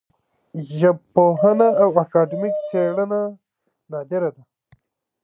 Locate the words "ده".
4.35-4.43